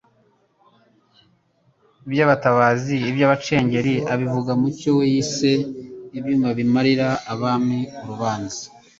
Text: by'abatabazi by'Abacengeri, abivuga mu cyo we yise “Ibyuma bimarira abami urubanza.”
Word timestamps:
by'abatabazi 2.11 2.95
by'Abacengeri, 3.15 3.93
abivuga 4.13 4.51
mu 4.61 4.69
cyo 4.77 4.91
we 4.97 5.05
yise 5.13 5.51
“Ibyuma 6.17 6.49
bimarira 6.57 7.07
abami 7.33 7.79
urubanza.” 8.01 8.63